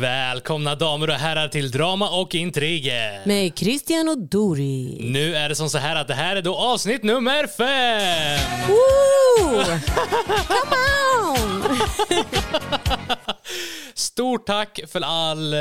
[0.00, 3.26] Välkomna damer och herrar till Drama och intriger.
[3.26, 4.98] Med Christian och Dori.
[5.00, 8.68] Nu är det som så här att det här är då avsnitt nummer fem.
[8.68, 9.64] Woo!
[10.48, 10.76] Come
[11.20, 11.78] on!
[14.00, 15.58] Stort tack för all eh,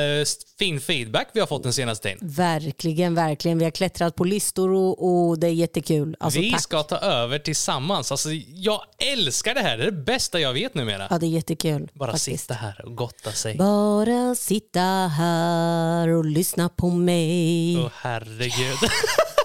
[0.59, 2.20] fin feedback vi har fått den senaste tiden.
[2.21, 3.57] Verkligen, verkligen.
[3.57, 6.15] Vi har klättrat på listor och, och det är jättekul.
[6.20, 6.61] Alltså, vi tack.
[6.61, 8.11] ska ta över tillsammans.
[8.11, 8.82] Alltså, jag
[9.14, 9.78] älskar det här.
[9.78, 11.07] Det är det bästa jag vet numera.
[11.10, 11.89] Ja, det är jättekul.
[11.93, 12.41] Bara faktiskt.
[12.41, 13.55] sitta här och gotta sig.
[13.57, 14.82] Bara sitta
[15.18, 17.78] här och lyssna på mig.
[17.78, 18.78] Åh herregud.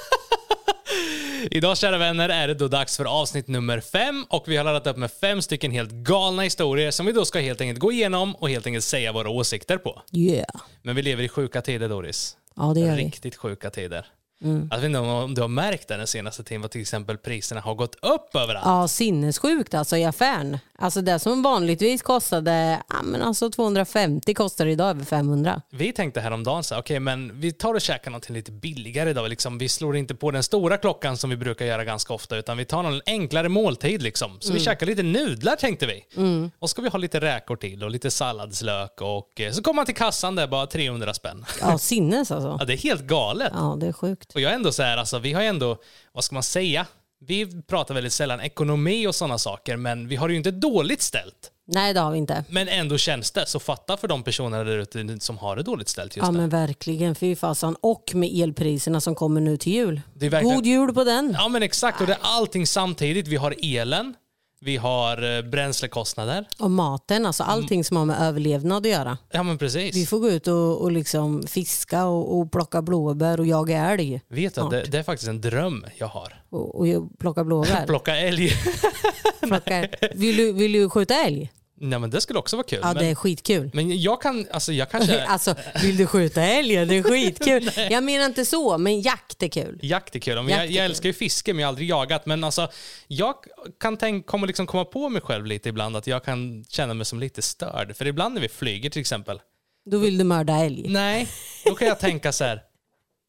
[1.51, 4.87] Idag kära vänner är det då dags för avsnitt nummer fem och vi har laddat
[4.87, 8.35] upp med fem stycken helt galna historier som vi då ska helt enkelt gå igenom
[8.35, 10.03] och helt enkelt säga våra åsikter på.
[10.13, 10.45] Yeah.
[10.83, 12.37] Men vi lever i sjuka tider Doris.
[12.57, 13.05] Ja, det gör vi.
[13.05, 14.07] Riktigt sjuka tider.
[14.71, 17.61] Jag vet inte om du har märkt det den senaste tiden vad till exempel priserna
[17.61, 18.67] har gått upp överallt.
[18.67, 20.59] Ja, sinnessjukt alltså i affären.
[20.79, 25.63] Alltså det som vanligtvis kostade, ja, men alltså 250 kostar idag över 500.
[25.71, 29.29] Vi tänkte häromdagen så här, okej men vi tar och käkar någonting lite billigare idag.
[29.29, 32.57] Liksom, vi slår inte på den stora klockan som vi brukar göra ganska ofta utan
[32.57, 34.37] vi tar någon enklare måltid liksom.
[34.41, 36.05] Så vi käkar lite nudlar tänkte vi.
[36.59, 39.77] Och så ska vi ha lite räkor till och lite salladslök och eh, så kommer
[39.77, 41.45] man till kassan där bara 300 spänn.
[41.61, 42.57] Ja, sinnes alltså.
[42.61, 43.53] Ja, det är helt galet.
[43.55, 44.24] Ja, det är sjukt.
[44.35, 45.77] Och jag är ändå så här, alltså vi har ju ändå,
[46.13, 46.87] vad ska man säga?
[47.27, 51.51] Vi pratar väldigt sällan ekonomi och sådana saker, men vi har ju inte dåligt ställt.
[51.67, 52.45] Nej, det har vi inte.
[52.49, 53.47] Men ändå känns det.
[53.47, 56.39] Så fatta för de personerna där ute som har det dåligt ställt just Ja nu.
[56.39, 57.77] men verkligen, fy fasan.
[57.81, 60.01] Och med elpriserna som kommer nu till jul.
[60.15, 61.37] Det är verkligen- God jul på den.
[61.39, 63.29] Ja men exakt, och det är allting samtidigt.
[63.29, 64.15] Vi har elen,
[64.65, 66.49] vi har eh, bränslekostnader.
[66.59, 69.19] Och maten, alltså allting som har med överlevnad att göra.
[69.31, 69.97] Ja men precis.
[69.97, 74.21] Vi får gå ut och, och liksom fiska och, och plocka blåbär och jaga älg.
[74.29, 76.43] Vet du, att det, det är faktiskt en dröm jag har.
[76.51, 77.87] Och, och plocka blåbär.
[77.87, 78.53] Plocka älg.
[79.41, 81.53] plocka, vill, du, vill du skjuta älg?
[81.89, 82.79] Nej men det skulle också vara kul.
[82.83, 83.71] Ja, men, det är skitkul.
[83.75, 85.25] men jag kan, alltså jag kanske...
[85.27, 86.77] Alltså, vill du skjuta älg?
[86.87, 87.71] Det är skitkul.
[87.91, 89.79] Jag menar inte så, men jakt är kul.
[89.83, 90.37] Jakt är kul.
[90.37, 90.79] Jakt jag, är jag kul.
[90.79, 92.27] älskar ju fiske, men jag har aldrig jagat.
[92.27, 92.69] Men alltså,
[93.07, 93.35] jag
[93.81, 97.07] kan tänk, kommer liksom komma på mig själv lite ibland att jag kan känna mig
[97.07, 97.97] som lite störd.
[97.97, 99.41] För ibland när vi flyger till exempel,
[99.91, 100.89] Då vill du mörda älg.
[100.89, 101.29] nej,
[101.65, 102.61] då kan jag tänka så här.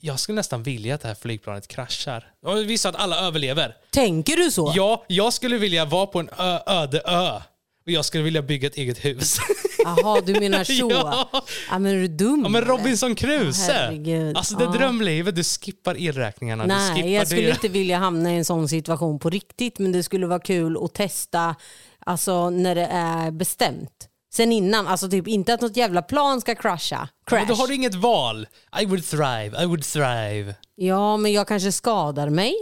[0.01, 2.31] Jag skulle nästan vilja att det här flygplanet kraschar.
[2.45, 3.75] Och visa att alla överlever.
[3.91, 4.73] Tänker du så?
[4.75, 7.41] Ja, jag skulle vilja vara på en ö, öde ö.
[7.85, 9.37] Och jag skulle vilja bygga ett eget hus.
[9.83, 10.87] Jaha, du menar så.
[10.91, 11.29] Ja.
[11.69, 11.79] Ja.
[11.79, 12.41] men är du dum?
[12.43, 12.61] Ja men?
[12.65, 13.73] Robinson Crusoe!
[13.73, 14.37] herregud.
[14.37, 14.71] alltså det Ja.
[14.71, 18.69] drömlivet, du skippar elräkningarna, Nej, skippar jag skulle dyra- inte vilja hamna i en sån
[18.69, 21.55] situation på riktigt, men det skulle vara kul att testa
[22.05, 24.07] alltså, när det är bestämt.
[24.33, 27.09] Sen innan, alltså typ inte att något jävla plan ska crasha.
[27.27, 27.39] Crash.
[27.39, 28.47] Men då har du inget val.
[28.81, 30.55] I would thrive, I would thrive.
[30.75, 32.53] Ja, men jag kanske skadar mig.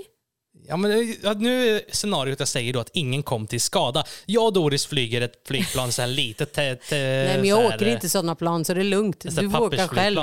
[0.68, 4.04] Ja, men ja, nu är scenariot jag säger då att ingen kom till skada.
[4.26, 6.58] Jag och Doris flyger ett flygplan så här litet.
[6.58, 9.26] Nej, men jag åker inte sådana plan så det är lugnt.
[9.40, 10.20] Du får åka själv.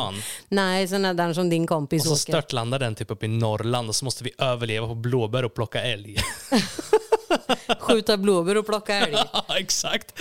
[0.48, 2.20] Nej, sådana där som din kompis Och så åker.
[2.32, 5.82] störtlandar den typ uppe i Norrland och så måste vi överleva på blåbär och plocka
[5.82, 6.16] älg.
[7.80, 9.16] Skjuta blåbär och plocka älg.
[9.32, 10.14] Ja, exakt.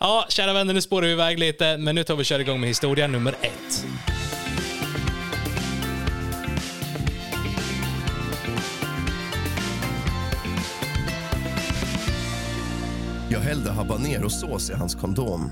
[0.00, 2.60] Ja, kära vänner, nu spårar vi iväg lite, men nu tar vi och kör igång
[2.60, 3.84] med historia nummer ett.
[13.48, 15.50] Hällde habanerosås i hans kondom.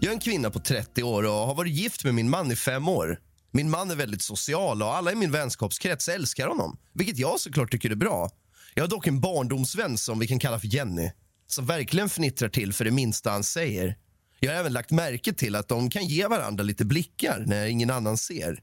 [0.00, 2.56] Jag är en kvinna på 30 år och har varit gift med min man i
[2.56, 3.20] fem år.
[3.50, 7.70] Min man är väldigt social och alla i min vänskapskrets älskar honom, vilket jag såklart
[7.70, 8.30] tycker är bra.
[8.74, 11.10] Jag har dock en barndomsvän som vi kan kalla för Jenny,
[11.46, 13.96] som verkligen fnittrar till för det minsta han säger.
[14.40, 17.90] Jag har även lagt märke till att de kan ge varandra lite blickar när ingen
[17.90, 18.62] annan ser.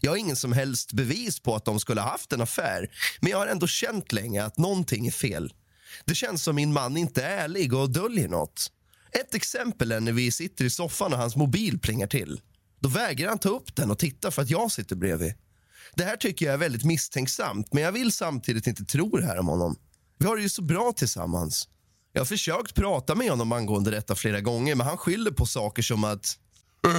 [0.00, 3.30] Jag har ingen som helst bevis på att de skulle ha haft en affär men
[3.30, 5.52] jag har ändå känt länge att någonting är fel.
[6.04, 8.70] Det känns som min man inte är ärlig och döljer något.
[9.12, 12.40] Ett exempel är när vi sitter i soffan och hans mobil plingar till.
[12.80, 15.34] Då vägrar han ta upp den och titta för att jag sitter bredvid.
[15.94, 19.38] Det här tycker jag är väldigt misstänksamt men jag vill samtidigt inte tro det här
[19.38, 19.76] om honom.
[20.18, 21.68] Vi har det ju så bra tillsammans.
[22.12, 25.82] Jag har försökt prata med honom angående detta flera gånger men han skyller på saker
[25.82, 26.38] som att
[26.86, 26.90] Eh,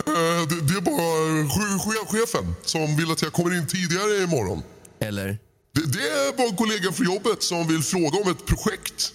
[0.50, 4.64] det, det är bara che- che- chefen som vill att jag kommer in tidigare imorgon.
[5.00, 5.38] eller
[5.76, 9.14] det, det är bara en kollega från jobbet som vill fråga om ett projekt.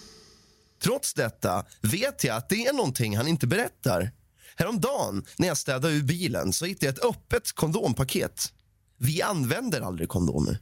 [0.82, 4.10] Trots detta vet jag att det är någonting han inte berättar.
[4.56, 8.52] Häromdagen när jag städade ur bilen så hittade jag ett öppet kondompaket.
[8.98, 10.58] Vi använder aldrig kondomer.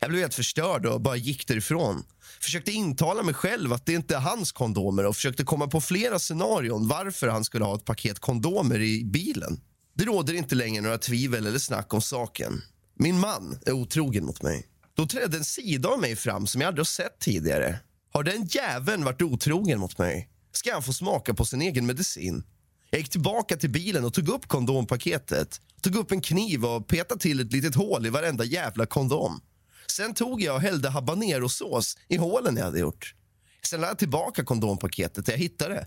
[0.00, 2.04] Jag blev helt förstörd och bara gick därifrån.
[2.40, 6.18] Försökte intala mig själv att det inte är hans kondomer och försökte komma på flera
[6.18, 9.60] scenarion varför han skulle ha ett paket kondomer i bilen.
[9.94, 12.62] Det råder inte längre några tvivel eller snack om saken.
[12.94, 14.66] Min man är otrogen mot mig.
[15.00, 17.78] Då trädde en sida av mig fram som jag aldrig har sett tidigare.
[18.12, 22.44] Har den jäveln varit otrogen mot mig ska han få smaka på sin egen medicin.
[22.90, 25.60] Jag gick tillbaka till bilen och tog upp kondompaketet.
[25.80, 29.40] Tog upp en kniv och petade till ett litet hål i varenda jävla kondom.
[29.86, 33.14] Sen tog jag och hällde habanerosås i hålen jag hade gjort.
[33.62, 35.74] Sen lade jag tillbaka kondompaketet där jag hittade.
[35.74, 35.86] det.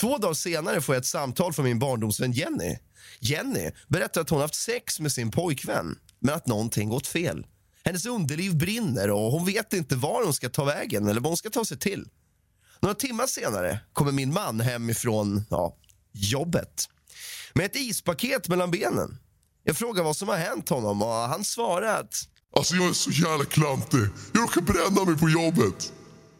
[0.00, 2.76] Två dagar senare får jag ett samtal från min barndomsvän Jenny.
[3.20, 7.46] Jenny berättar att hon haft sex med sin pojkvän, men att någonting gått fel.
[7.84, 11.36] Hennes underliv brinner och hon vet inte var hon ska ta vägen eller vad hon
[11.36, 12.08] ska ta sig till.
[12.80, 15.76] Några timmar senare kommer min man hem ifrån ja,
[16.12, 16.88] jobbet
[17.54, 19.18] med ett ispaket mellan benen.
[19.64, 23.10] Jag frågar vad som har hänt honom och han svarar att Alltså jag är så
[23.10, 24.00] jävla klantig.
[24.32, 25.92] Jag råkar bränna mig på jobbet.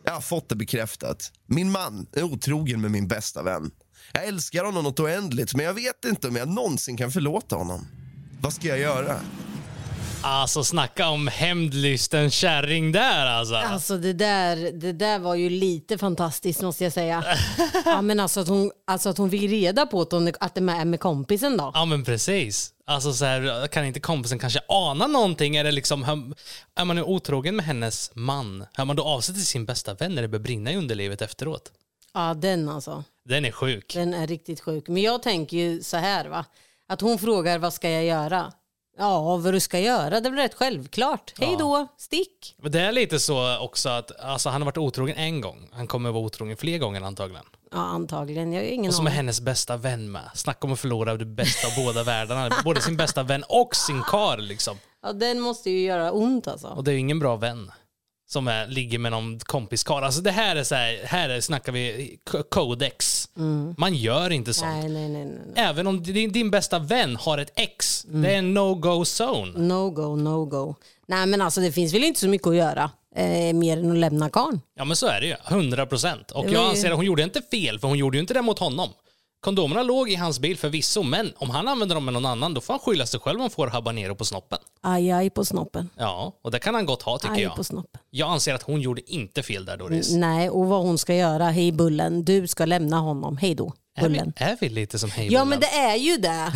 [0.04, 1.32] jag har fått det bekräftat.
[1.46, 3.70] Min man är otrogen med min bästa vän.
[4.12, 7.86] Jag älskar honom något oändligt men jag vet inte om jag någonsin kan förlåta honom.
[8.40, 9.20] Vad ska jag göra?
[10.22, 13.54] Alltså snacka om hämndlysten kärring där alltså.
[13.54, 17.24] Alltså det där, det där var ju lite fantastiskt måste jag säga.
[17.84, 20.60] ja, men alltså, att hon, alltså att hon fick reda på att, hon, att det
[20.60, 21.70] är med kompisen då.
[21.74, 22.72] Ja men precis.
[22.86, 25.56] Alltså så här, kan inte kompisen kanske ana någonting?
[25.56, 26.34] Är, det liksom,
[26.74, 30.14] är man otrogen med hennes man, hör man då av sig till sin bästa vän
[30.14, 31.72] när det börjar brinna i underlivet efteråt?
[32.14, 33.04] Ja den alltså.
[33.24, 33.94] Den är sjuk.
[33.94, 34.88] Den är riktigt sjuk.
[34.88, 36.44] Men jag tänker ju så här va.
[36.88, 38.52] Att hon frågar vad ska jag göra?
[39.00, 41.32] Ja, vad du ska göra, det är väl rätt självklart.
[41.38, 42.54] Hej då, stick.
[42.62, 45.68] Men det är lite så också att alltså, han har varit otrogen en gång.
[45.72, 47.44] Han kommer vara otrogen fler gånger antagligen.
[47.72, 48.52] Ja, antagligen.
[48.52, 50.30] Jag har ingen Och som är hennes bästa vän med.
[50.34, 52.50] Snacka om att förlora det bästa av båda världarna.
[52.64, 54.78] Både sin bästa vän och sin kar liksom.
[55.02, 56.66] Ja, den måste ju göra ont alltså.
[56.68, 57.72] Och det är ju ingen bra vän.
[58.30, 60.02] Som är, ligger med någon kompiskar.
[60.02, 62.42] Alltså det här är så här, här är, snackar vi k-
[63.36, 63.78] codex.
[63.78, 64.70] Man gör inte sånt.
[64.70, 65.28] Nej, nej, nej.
[65.56, 68.22] Även om din, din bästa vän har ett ex, Mm.
[68.22, 69.52] det är en no-go zone.
[69.58, 70.74] No go, no go.
[71.06, 72.90] Nej, men alltså det finns väl inte så mycket att göra.
[73.16, 74.60] Eh, mer än att lämna karln.
[74.76, 76.30] Ja men så är det ju, 100 procent.
[76.30, 78.34] Och Det var jag anser att hon gjorde inte fel, för hon gjorde ju inte
[78.34, 78.88] det mot honom.
[79.40, 82.60] Kondomerna låg i hans bil förvisso, men om han använder dem med någon annan, då
[82.60, 84.58] får han skylla sig själv om han får habanero på snoppen.
[84.82, 85.90] Aj, aj på snoppen.
[85.96, 87.56] Ja, och det kan han gott ha tycker Aj jag.
[87.56, 88.00] på snoppen.
[88.10, 90.10] Jag anser att hon gjorde inte fel där Doris.
[90.12, 91.44] Nej, och vad hon ska göra.
[91.50, 93.36] Hej Bullen, du ska lämna honom.
[93.36, 94.32] Hej då, Är vi, Bullen.
[94.36, 95.48] är vi lite som Hej Ja Bullen?
[95.48, 96.52] men det är ju det.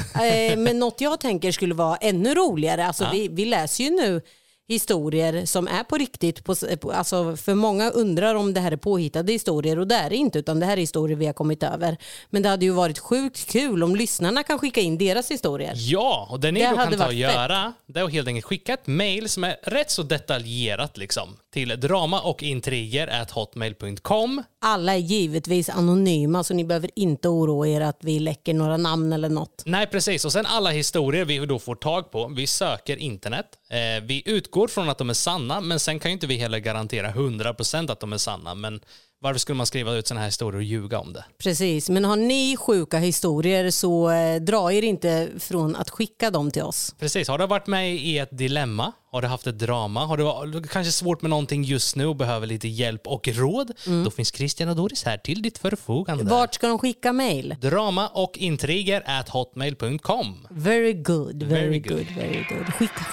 [0.53, 2.87] Eh, men något jag tänker skulle vara ännu roligare.
[2.87, 4.21] Alltså, vi, vi läser ju nu
[4.69, 6.45] historier som är på riktigt.
[6.45, 6.55] På,
[6.93, 10.39] alltså, för många undrar om det här är påhittade historier och det är det inte
[10.39, 11.97] utan det här är historier vi har kommit över.
[12.31, 15.73] Men det hade ju varit sjukt kul om lyssnarna kan skicka in deras historier.
[15.77, 18.45] Ja, och det ni Det då kan ta och göra det är att helt enkelt
[18.45, 24.43] skicka ett mail som är rätt så detaljerat liksom till drama och intriger at hotmail.com.
[24.61, 29.13] Alla är givetvis anonyma så ni behöver inte oroa er att vi läcker några namn
[29.13, 29.63] eller något.
[29.67, 30.25] Nej, precis.
[30.25, 32.33] Och sen alla historier vi då får tag på.
[32.37, 33.47] Vi söker internet.
[33.71, 36.59] Eh, vi utgår från att de är sanna, men sen kan ju inte vi heller
[36.59, 38.55] garantera 100% att de är sanna.
[38.55, 38.81] Men
[39.25, 41.25] varför skulle man skriva ut sådana här historier och ljuga om det?
[41.39, 46.51] Precis, men har ni sjuka historier så eh, dra er inte från att skicka dem
[46.51, 46.95] till oss.
[46.99, 47.29] Precis.
[47.29, 48.93] Har du varit med i ett dilemma?
[49.13, 50.05] Har du haft ett drama?
[50.07, 53.73] Har du kanske svårt med någonting just nu och behöver lite hjälp och råd?
[54.05, 56.25] Då finns Christian och Doris här till ditt förfogande.
[56.25, 57.57] Vart ska de skicka mail?
[57.61, 60.47] Drama och intriger at hotmail.com.
[60.51, 61.99] Very good, very, Very good.
[61.99, 62.07] good.
[62.17, 62.75] very good.
[62.75, 63.07] Skicka.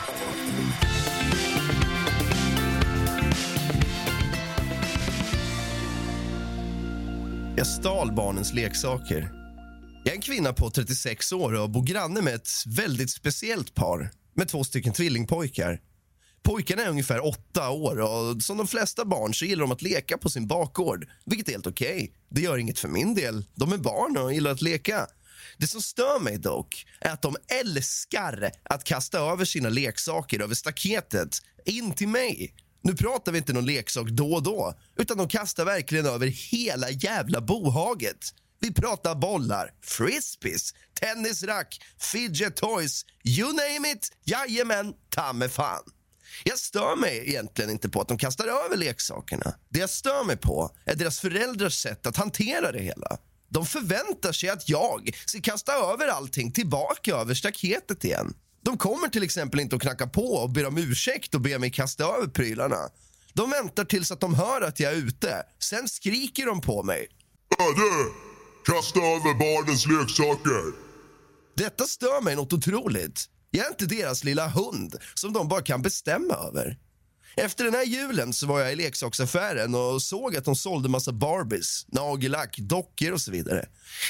[7.55, 9.31] Jag stal barnens leksaker.
[10.03, 14.11] Jag är en kvinna på 36 år och bor granne med ett väldigt speciellt par
[14.33, 15.79] med två stycken tvillingpojkar.
[16.43, 20.17] Pojkarna är ungefär åtta år och som de flesta barn så gillar de att leka
[20.17, 22.13] på sin bakgård, vilket är helt okej.
[22.29, 23.45] Det gör inget för min del.
[23.55, 25.07] De är barn och gillar att leka.
[25.57, 30.55] Det som stör mig dock är att de älskar att kasta över sina leksaker över
[30.55, 32.55] staketet in till mig.
[32.81, 36.89] Nu pratar vi inte någon leksak då och då, utan de kastar verkligen över hela
[36.89, 38.33] jävla bohaget.
[38.59, 45.83] Vi pratar bollar, frisbees, tennisrack, fidget toys, you name it, jajamän, ta mig fan.
[46.43, 49.53] Jag stör mig egentligen inte på att de kastar över leksakerna.
[49.69, 53.17] Det jag stör mig på är deras föräldrars sätt att hantera det hela.
[53.49, 58.33] De förväntar sig att jag ska kasta över allting tillbaka över staketet igen.
[58.61, 61.71] De kommer till exempel inte att knacka på och be om ursäkt och be mig
[61.71, 62.89] kasta över prylarna.
[63.33, 65.43] De väntar tills att de hör att jag är ute.
[65.59, 67.07] Sen skriker de på mig.
[67.57, 68.13] Du!
[68.73, 70.73] Kasta över barnens leksaker.
[71.55, 73.25] Detta stör mig något otroligt.
[73.51, 76.77] Jag är inte deras lilla hund som de bara kan bestämma över.
[77.35, 81.11] Efter den här julen så var jag i leksaksaffären och såg att de sålde massa
[81.11, 83.65] Barbies, nagellack, dockor och så vidare.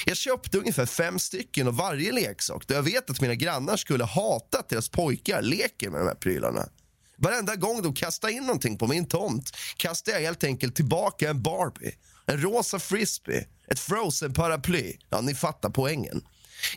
[0.05, 4.03] Jag köpte ungefär fem stycken av varje leksak då jag vet att mina grannar skulle
[4.03, 6.69] hata att deras pojkar leker med de här prylarna.
[7.17, 11.41] Varenda gång de kastade in någonting på min tomt kastade jag helt enkelt tillbaka en
[11.43, 11.91] Barbie.
[12.25, 14.97] en rosa frisbee, ett frozen paraply.
[15.09, 16.21] Ja, ni fattar poängen.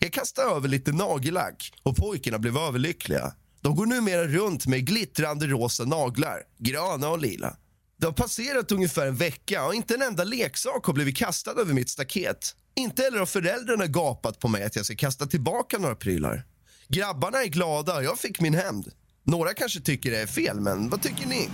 [0.00, 3.34] Jag kastade över lite nagellack och pojkarna blev överlyckliga.
[3.64, 7.56] De går numera runt med glittrande rosa naglar, gröna och lila.
[7.96, 11.74] Det har passerat ungefär en vecka och inte en enda leksak har blivit kastad över
[11.74, 12.56] mitt staket.
[12.76, 16.44] Inte heller har föräldrarna gapat på mig att jag ska kasta tillbaka några prylar.
[16.88, 18.92] Grabbarna är glada och jag fick min hämnd.
[19.22, 21.48] Några kanske tycker det är fel, men vad tycker ni?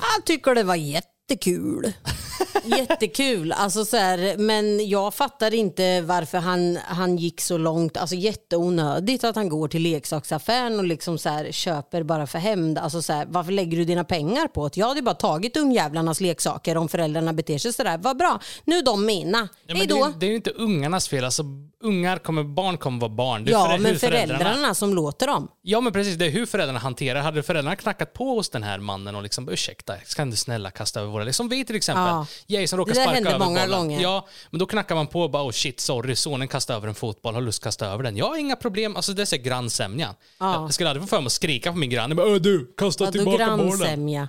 [0.00, 1.92] Jag tycker det var jättekul.
[2.64, 3.52] Jättekul.
[3.52, 7.96] Alltså så här, men jag fattar inte varför han, han gick så långt.
[7.96, 12.78] Alltså jätteonödigt att han går till leksaksaffären och liksom så här, köper bara för hämnd.
[12.78, 14.76] Alltså så här, varför lägger du dina pengar på det?
[14.80, 17.98] Jag hade bara tagit ungjävlarnas leksaker om föräldrarna beter sig sådär.
[17.98, 19.48] Vad bra, nu är de mina.
[19.66, 20.04] Ja, Hej det, då.
[20.04, 21.24] är, det är ju inte ungarnas fel.
[21.24, 21.42] Alltså,
[21.82, 23.44] ungar kommer, barn kommer vara barn.
[23.44, 25.48] Det Ja, förä- men hur föräldrarna som låter dem.
[25.62, 26.16] Ja, men precis.
[26.16, 27.20] Det är hur föräldrarna hanterar.
[27.20, 31.00] Hade föräldrarna knackat på hos den här mannen och liksom ursäkta, kan du snälla kasta
[31.00, 31.32] över våra...
[31.32, 32.04] Som vi till exempel.
[32.04, 32.23] Ja.
[32.46, 33.78] Jason råkar Det sparka över många bollen.
[33.78, 34.00] gånger.
[34.00, 36.94] Ja, men då knackar man på och bara oh shit, sorry, sonen kastade över en
[36.94, 38.16] fotboll, har lust att kasta över den.
[38.16, 38.96] Jag har inga problem.
[38.96, 40.14] Alltså det är så här grannsämjan.
[40.38, 42.22] Jag skulle aldrig få för mig att skrika på min granne.
[42.22, 43.68] "Ö, du, kasta Vadå tillbaka bollen.
[43.68, 44.28] grannsämja?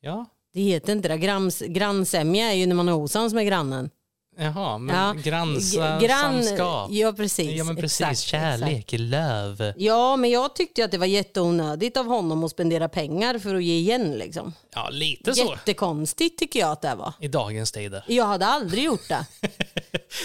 [0.00, 1.18] Ja, Det heter inte det.
[1.68, 3.90] Grannsämja är ju när man är osams med grannen.
[4.36, 5.12] Jaha, men Ja.
[5.22, 6.90] grannsa, G- grann- samskap.
[6.90, 7.50] Ja, precis.
[7.50, 8.00] Ja, men precis.
[8.00, 9.74] Exakt, Kärlek, love.
[9.76, 13.64] Ja, men jag tyckte att det var jätteonödigt av honom att spendera pengar för att
[13.64, 14.12] ge igen.
[14.12, 14.52] Liksom.
[14.74, 15.44] Ja, lite så.
[15.50, 17.12] Jättekonstigt tycker jag att det var.
[17.20, 18.04] I dagens tider.
[18.08, 19.26] Jag hade aldrig gjort det.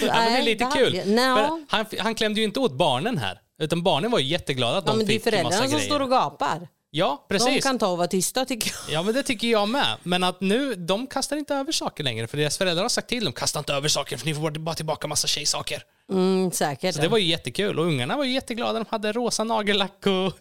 [0.01, 0.91] Ja, men det är lite det kul.
[1.15, 3.39] För han, han klämde ju inte åt barnen här.
[3.61, 5.71] Utan barnen var ju jätteglada att Ja, de men det är fick massa föräldrarna som
[5.71, 5.85] grejer.
[5.85, 6.67] står och gapar.
[6.91, 7.63] Ja, De precis.
[7.63, 8.93] kan ta och vara tysta tycker jag.
[9.00, 9.98] Ja, men det tycker jag med.
[10.03, 12.27] Men att nu, de kastar inte över saker längre.
[12.27, 14.75] För deras föräldrar har sagt till dem, kasta inte över saker för ni får bara
[14.75, 15.84] tillbaka massa tjejsaker.
[16.12, 16.96] Mm, säkert.
[16.96, 17.79] Så det var ju jättekul.
[17.79, 18.79] Och ungarna var ju jätteglada.
[18.79, 20.34] De hade rosa nagellack och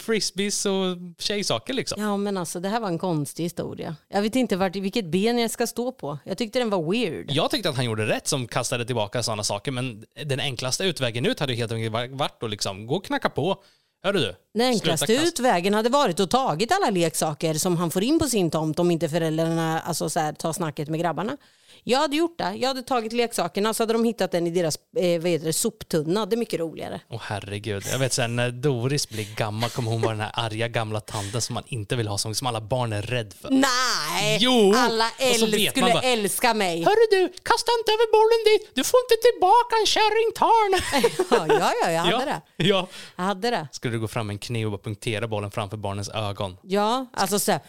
[0.00, 2.02] frisbees och tjejsaker liksom.
[2.02, 3.96] Ja, men alltså det här var en konstig historia.
[4.08, 6.18] Jag vet inte vart, vilket ben jag ska stå på.
[6.24, 7.30] Jag tyckte den var weird.
[7.30, 11.26] Jag tyckte att han gjorde rätt som kastade tillbaka sådana saker, men den enklaste utvägen
[11.26, 13.62] ut hade ju helt enkelt varit att liksom gå och knacka på.
[14.04, 18.18] Hörru du, Den enklaste utvägen hade varit att tagit alla leksaker som han får in
[18.18, 21.36] på sin tomt om inte föräldrarna alltså, så här, tar snacket med grabbarna.
[21.84, 22.54] Jag hade gjort det.
[22.54, 25.52] Jag hade tagit leksakerna så hade de hittat den i deras eh, vad heter det,
[25.52, 26.26] soptunna.
[26.26, 27.00] Det är mycket roligare.
[27.10, 27.84] Åh herregud.
[27.92, 31.40] Jag vet sen när Doris blir gammal kommer hon vara den här arga gamla tanten
[31.42, 33.50] som man inte vill ha, som, som alla barn är rädd för.
[33.50, 34.38] Nej!
[34.40, 34.72] Jo!
[34.76, 36.84] Alla äl- skulle bara- älska mig.
[36.84, 38.72] Hörru du, kasta inte över bollen dit!
[38.74, 41.48] Du får inte tillbaka en kärring, ta den!
[41.58, 42.40] Ja, ja, ja, jag hade det.
[42.56, 42.88] Ja.
[43.16, 43.68] Jag hade det.
[43.72, 46.56] Skulle du gå fram med en kniv och punktera bollen framför barnens ögon?
[46.62, 47.60] Ja, alltså så här.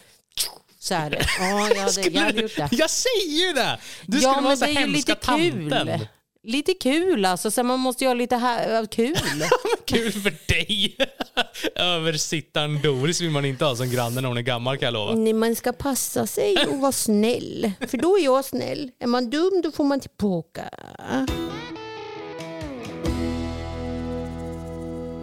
[0.84, 1.10] Så här.
[1.38, 2.68] Ja, jag hade, jag hade gjort det.
[2.72, 3.78] Jag säger ju det!
[4.06, 5.70] Du ja, skulle vara så hemska lite kul.
[5.70, 6.06] tanten.
[6.42, 9.16] Lite kul alltså, så man måste ju ha lite här, kul.
[9.84, 10.96] Kul för dig!
[11.74, 15.14] Översittaren Doris vill man inte ha som granne när hon är gammal kan jag lova.
[15.14, 17.72] Nej, man ska passa sig och vara snäll.
[17.88, 18.90] För då är jag snäll.
[19.00, 20.70] Är man dum då får man tillbaka.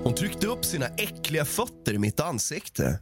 [0.04, 3.00] Hon tryckte upp sina äckliga fötter i mitt ansikte.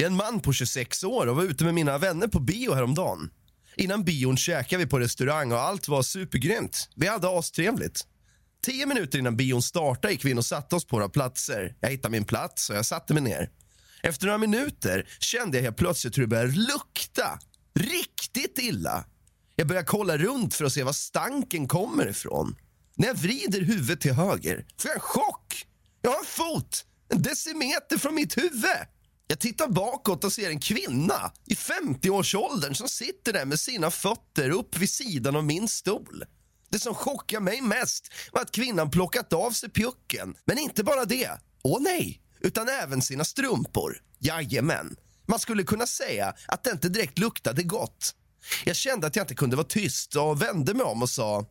[0.00, 2.74] Jag är en man på 26 år och var ute med mina vänner på bio
[2.74, 3.30] häromdagen.
[3.76, 6.88] Innan bion käkade vi på restaurang och allt var supergrymt.
[6.94, 8.06] Vi hade astrevligt.
[8.62, 11.74] Tio minuter innan bion startade gick vi in och satte oss på våra platser.
[11.80, 13.50] Jag hittade min plats och jag satte mig ner.
[14.02, 17.38] Efter några minuter kände jag helt plötsligt hur det började lukta
[17.74, 19.04] riktigt illa.
[19.56, 22.56] Jag börjar kolla runt för att se var stanken kommer ifrån.
[22.96, 25.66] När jag vrider huvudet till höger får jag en chock.
[26.02, 28.86] Jag har en fot en decimeter från mitt huvud.
[29.30, 34.50] Jag tittar bakåt och ser en kvinna i 50-årsåldern som sitter där med sina fötter
[34.50, 36.24] upp vid sidan av min stol.
[36.70, 40.34] Det som chockar mig mest var att kvinnan plockat av sig pjucken.
[40.44, 41.30] Men inte bara det.
[41.62, 44.02] Åh nej, utan även sina strumpor.
[44.18, 44.96] Jajamän.
[45.26, 48.14] Man skulle kunna säga att det inte direkt luktade gott.
[48.64, 51.46] Jag kände att jag inte kunde vara tyst och vände mig om och sa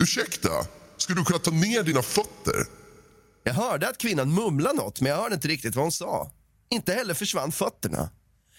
[0.00, 0.66] Ursäkta,
[0.96, 2.66] skulle du kunna ta ner dina fötter?
[3.44, 6.32] Jag hörde att kvinnan mumlade något, men jag hörde inte riktigt vad hon sa.
[6.74, 8.10] Inte heller försvann fötterna.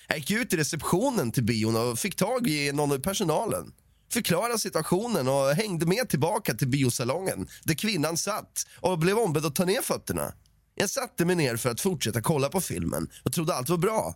[0.07, 3.74] Jag gick ut i receptionen till bion och fick tag i någon av personalen.
[4.13, 9.55] Förklarade situationen och hängde med tillbaka till biosalongen där kvinnan satt och blev ombedd att
[9.55, 10.34] ta ner fötterna.
[10.75, 14.15] Jag satte mig ner för att fortsätta kolla på filmen och trodde allt var bra.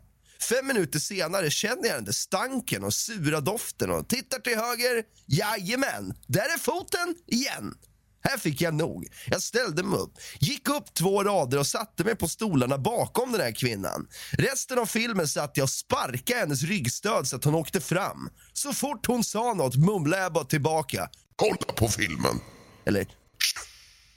[0.50, 5.03] Fem minuter senare känner jag den där stanken och sura doften och tittar till höger.
[5.25, 7.75] Jajamän, där är foten igen.
[8.22, 9.08] Här fick jag nog.
[9.28, 13.42] Jag ställde mig upp, gick upp två rader och satte mig på stolarna bakom den
[13.42, 14.08] här kvinnan.
[14.32, 18.30] Resten av filmen satt jag och sparkade hennes ryggstöd så att hon åkte fram.
[18.54, 21.10] Så fort hon sa något mumlade jag bara tillbaka.
[21.36, 22.40] Kolla på filmen.
[22.86, 23.08] Eller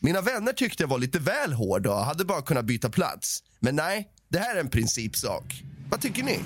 [0.04, 3.42] Mina vänner tyckte jag var lite väl hård och hade bara kunnat byta plats.
[3.60, 5.62] Men nej, det här är en principsak.
[5.90, 6.40] Vad tycker ni?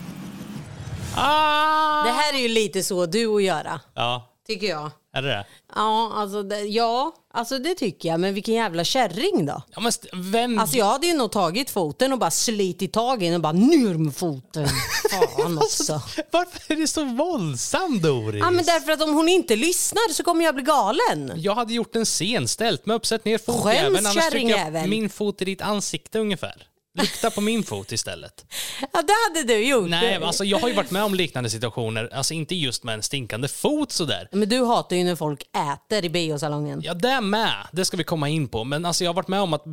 [1.17, 2.05] Ah!
[2.05, 3.81] Det här är ju lite så du och göra.
[3.95, 4.36] Ja.
[4.47, 4.91] Tycker jag.
[5.15, 5.47] Är det det?
[5.75, 8.21] Ja, alltså det, ja, alltså det tycker jag.
[8.21, 9.63] Men vilken jävla kärring då.
[9.75, 10.59] Ja, men st- vem...
[10.59, 13.53] Alltså jag hade ju nog tagit foten och bara slitit tag i den och bara
[13.53, 14.69] ner med foten.
[15.11, 16.01] Fan också.
[16.31, 18.41] Varför är det så våldsam Doris?
[18.45, 21.33] Ja men därför att om hon inte lyssnar så kommer jag bli galen.
[21.37, 24.91] Jag hade gjort en scen, ställt mig upp, sätt ner fotjäveln, annars trycker jag kärringjävel.
[24.91, 26.67] min fot i ditt ansikte ungefär.
[26.97, 28.47] Lukta på min fot istället.
[28.81, 29.89] Ja det hade du gjort.
[29.89, 33.03] Nej, alltså jag har ju varit med om liknande situationer, alltså inte just med en
[33.03, 34.29] stinkande fot sådär.
[34.33, 36.81] Men du hatar ju när folk äter i biosalongen.
[36.85, 37.67] Ja, det med.
[37.73, 38.65] Det ska vi komma in på.
[38.65, 39.65] Men alltså, jag har varit med om att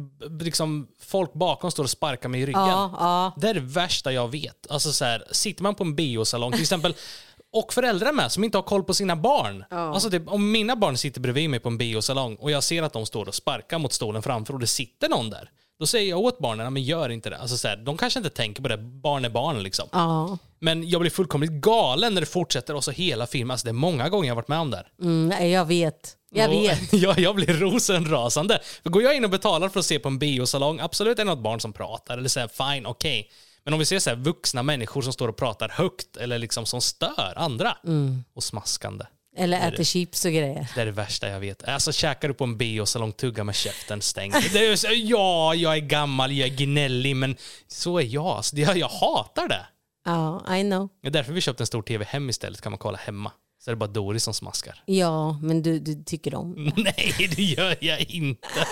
[0.42, 2.62] liksom, folk bakom står och sparkar mig i ryggen.
[2.62, 3.34] Ja, ja.
[3.42, 4.72] Det är det värsta jag vet.
[4.72, 6.96] Alltså, så här, sitter man på en biosalong till exempel,
[7.54, 9.64] och föräldrar med som inte har koll på sina barn.
[9.70, 12.94] Alltså, typ, om mina barn sitter bredvid mig på en biosalong och jag ser att
[12.94, 15.50] de står och sparkar mot stolen framför och det sitter någon där.
[15.84, 17.38] Då säger jag åt barnen, men gör inte det.
[17.38, 19.90] Alltså, så här, de kanske inte tänker på det, barn är barn liksom.
[19.92, 23.52] Ja, Men jag blir fullkomligt galen när det fortsätter och så hela filmen.
[23.52, 24.88] Alltså, det är många gånger jag har varit med om det här.
[25.02, 26.14] mm, jag vet.
[26.32, 26.94] Jag vet.
[26.94, 28.60] jag, jag blir rosenrasande.
[28.84, 31.30] För går jag in och betalar för att se på en biosalong, absolut är det
[31.32, 33.32] något barn som pratar, eller säger fine, okej.
[33.64, 36.66] Men om vi ser så här, vuxna människor som står och pratar högt eller liksom
[36.66, 38.24] som stör andra Mm.
[38.36, 39.06] och smaskande.
[39.38, 40.68] Eller äter chips och grejer.
[40.76, 41.64] Det är det värsta jag vet.
[41.64, 44.36] Alltså käkar du på en biosalong, tugga med käften stängd.
[44.54, 47.36] Det så, ja, jag är gammal, jag är gnällig, men
[47.68, 48.26] så är jag.
[48.26, 49.66] Alltså, jag, jag hatar det.
[50.06, 50.90] Ja, I know.
[51.02, 53.32] Det är därför vi köpt en stor tv hem istället, kan man kolla hemma.
[53.66, 54.84] Så är det bara Doris som smaskar.
[54.86, 56.54] Ja, men du, du tycker om.
[56.78, 58.48] Nej, det gör jag inte.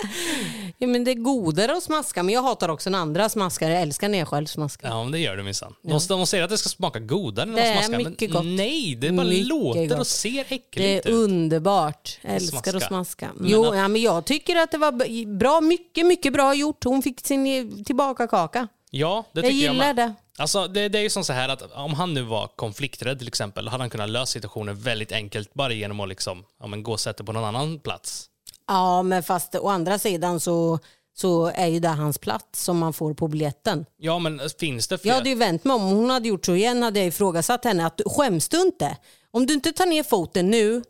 [0.78, 3.70] Ja, men det är godare att smaska, men jag hatar också när andra smaskar.
[3.70, 4.88] Jag älskar när jag själv smaskar.
[4.88, 5.74] Ja, men det gör du minsann.
[5.82, 7.98] De, de säger att det ska smaka godare när Det de är smaskar.
[8.10, 8.58] mycket men gott.
[8.58, 9.98] nej, det bara Mycket låter gott.
[9.98, 11.16] och ser Det äckligt är ut.
[11.16, 12.18] underbart.
[12.22, 12.76] Jag älskar Smaska.
[12.76, 13.30] att smaska.
[13.36, 16.84] Men Jo, att- ja, men jag tycker att det var bra, mycket, mycket bra gjort.
[16.84, 18.68] Hon fick sin tillbaka kaka.
[18.90, 19.96] Ja, det Jag tycker jag, gillar med.
[19.96, 20.14] det.
[20.42, 23.28] Alltså, det, det är ju som så här att om han nu var konflikträdd till
[23.28, 26.92] exempel, hade han kunnat lösa situationen väldigt enkelt bara genom att liksom, ja, men gå
[26.92, 28.28] och sätta på någon annan plats.
[28.68, 30.78] Ja, men fast å andra sidan så,
[31.14, 33.86] så är ju det hans plats som man får på biljetten.
[33.96, 35.10] Ja, men finns det fler?
[35.10, 35.82] Jag hade ju vänt mig om.
[35.82, 37.86] Hon hade gjort så igen hade jag ifrågasatt henne.
[37.86, 38.96] Att, skäms du inte?
[39.30, 40.82] Om du inte tar ner foten nu.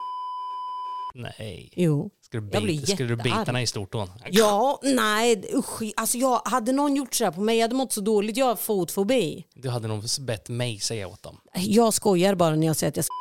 [1.14, 1.72] Nej.
[1.76, 2.10] Jo.
[2.32, 4.08] Ska du, Jag bita, ska du bita henne i stortån?
[4.30, 5.82] Ja, nej usch.
[5.96, 8.36] Alltså jag, hade någon gjort så här på mig, jag hade mått så dåligt.
[8.36, 9.46] Jag har fotfobi.
[9.54, 11.36] Du hade nog bett mig säga åt dem.
[11.54, 13.12] Jag skojar bara när jag säger att jag ska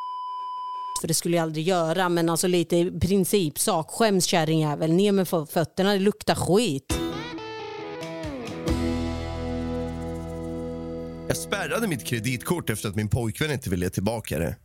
[1.01, 2.09] för det skulle jag aldrig göra.
[2.09, 3.87] Men alltså lite principsak.
[3.91, 6.93] Skäms kärringjävel, ner med fö- fötterna, det luktar skit.
[11.27, 14.55] Jag spärrade mitt kreditkort efter att min pojkvän inte ville ge tillbaka det.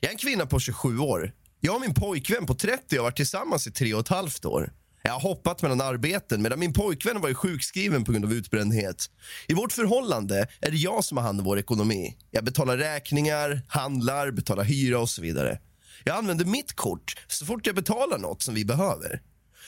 [0.00, 1.32] Jag är en kvinna på 27 år.
[1.66, 4.72] Jag och min pojkvän på 30 har varit tillsammans i tre och ett halvt år.
[5.02, 9.06] Jag har hoppat mellan arbeten medan min pojkvän var sjukskriven på grund av utbrändhet.
[9.48, 12.16] I vårt förhållande är det jag som har hand om vår ekonomi.
[12.30, 15.58] Jag betalar räkningar, handlar, betalar hyra och så vidare.
[16.04, 19.22] Jag använder mitt kort så fort jag betalar något som vi behöver.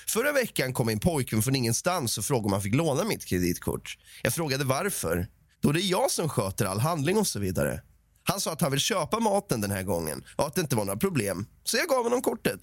[0.06, 3.98] Förra veckan kom min pojkvän från ingenstans och frågade om han fick låna mitt kreditkort.
[4.22, 5.26] Jag frågade varför.
[5.60, 7.80] Då det är jag som sköter all handling och så vidare.
[8.28, 10.84] Han sa att han vill köpa maten den här gången och att det inte var
[10.84, 11.46] några problem.
[11.64, 12.60] Så jag gav honom kortet.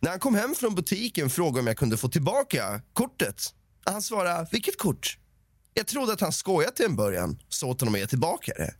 [0.00, 3.42] När han kom hem från butiken frågade om jag kunde få tillbaka kortet.
[3.84, 5.18] Han svarade, vilket kort?
[5.74, 8.74] Jag trodde att han skojade till en början, så åt honom att ge tillbaka det.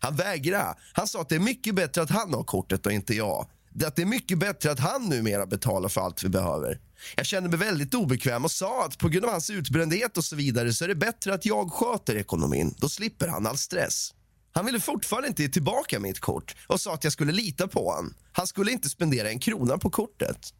[0.00, 0.74] Han vägrade.
[0.92, 3.46] Han sa att det är mycket bättre att han har kortet och inte jag.
[3.74, 6.80] Det- Att det är mycket bättre att han numera betalar för allt vi behöver.
[7.16, 10.36] Jag kände mig väldigt obekväm och sa att på grund av hans utbrändhet och så
[10.36, 12.74] vidare så är det bättre att jag sköter ekonomin.
[12.78, 14.14] Då slipper han all stress.
[14.58, 17.90] Han ville fortfarande inte ge tillbaka mitt kort och sa att jag skulle lita på
[17.90, 18.14] honom.
[18.32, 20.54] Han skulle inte spendera en krona på kortet.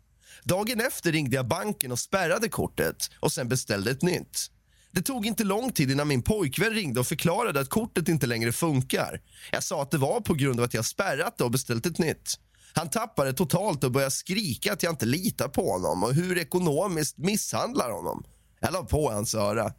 [0.45, 4.51] Dagen efter ringde jag banken och spärrade kortet och sen beställde ett nytt.
[4.93, 8.53] Det tog inte lång tid innan min pojkvän ringde och förklarade att kortet inte längre
[8.53, 9.21] funkar.
[9.53, 11.99] Jag sa att det var på grund av att jag spärrat det och beställt ett
[11.99, 12.35] nytt.
[12.75, 17.19] Han tappade totalt och började skrika att jag inte litar på honom och hur ekonomiskt
[17.19, 18.25] misshandlar honom.
[18.61, 19.73] Jag la på hans öra.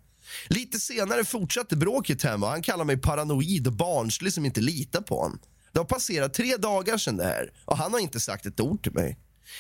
[0.47, 5.01] Lite senare fortsatte bråket hemma och han kallar mig paranoid och barnslig som inte litar
[5.01, 5.39] på honom.
[5.71, 8.83] Det har passerat tre dagar sedan det här och han har inte sagt ett ord
[8.83, 9.17] till mig.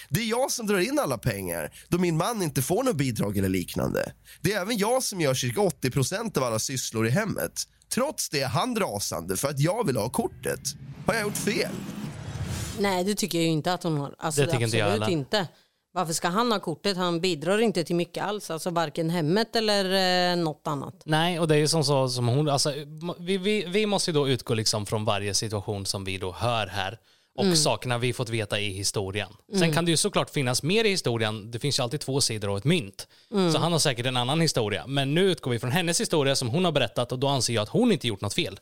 [0.09, 3.37] Det är jag som drar in alla pengar då min man inte får något bidrag
[3.37, 4.13] eller liknande.
[4.41, 7.63] Det är även jag som gör cirka 80% av alla sysslor i hemmet.
[7.93, 10.59] Trots det är han rasande för att jag vill ha kortet.
[11.05, 11.71] Har jag gjort fel?
[12.79, 14.15] Nej, det tycker jag ju inte att hon har.
[14.17, 15.17] Alltså, Det tycker inte jag absolut heller.
[15.17, 15.47] inte.
[15.91, 16.97] Varför ska han ha kortet?
[16.97, 18.51] Han bidrar inte till mycket alls.
[18.51, 19.85] Alltså varken hemmet eller
[20.31, 21.01] eh, något annat.
[21.05, 22.73] Nej, och det är ju som så som hon, alltså,
[23.19, 26.67] vi, vi, vi måste ju då utgå liksom från varje situation som vi då hör
[26.67, 26.99] här
[27.37, 29.29] och sakerna vi fått veta i historien.
[29.59, 32.51] Sen kan det ju såklart finnas mer i historien, det finns ju alltid två sidor
[32.51, 33.07] av ett mynt.
[33.53, 34.87] Så han har säkert en annan historia.
[34.87, 37.61] Men nu utgår vi från hennes historia som hon har berättat och då anser jag
[37.61, 38.59] att hon inte gjort något fel.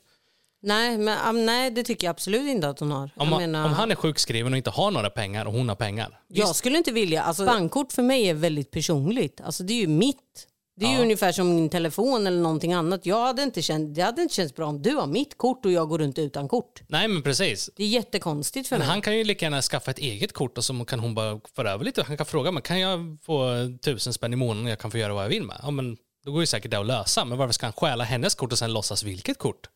[0.61, 3.09] Nej, men, nej, det tycker jag absolut inte att hon har.
[3.15, 5.75] Om, jag, menar, om han är sjukskriven och inte har några pengar och hon har
[5.75, 6.19] pengar.
[6.27, 9.41] jag skulle inte vilja, alltså, bankkort för mig är väldigt personligt.
[9.41, 10.47] Alltså, det är ju mitt.
[10.79, 13.05] Det är ju ungefär som min telefon eller någonting annat.
[13.05, 15.71] Jag hade inte känt, det hade inte känts bra om du har mitt kort och
[15.71, 16.81] jag går runt utan kort.
[16.87, 17.69] Nej men precis.
[17.75, 18.87] Det är jättekonstigt för Men mig.
[18.87, 21.71] han kan ju lika gärna skaffa ett eget kort och så kan hon bara föra
[21.71, 22.03] över lite.
[22.03, 24.97] Han kan fråga mig, kan jag få tusen spänn i månaden och jag kan få
[24.97, 25.59] göra vad jag vill med?
[25.63, 27.25] Ja men då går ju säkert det att lösa.
[27.25, 29.69] Men varför ska han stjäla hennes kort och sen låtsas vilket kort?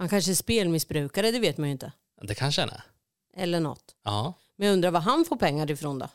[0.00, 1.92] Han kanske är spelmissbrukare, det vet man ju inte.
[2.22, 2.82] Det kanske han är.
[3.36, 3.94] Eller något.
[4.04, 4.34] Ja.
[4.56, 6.08] Men jag undrar var han får pengar ifrån då?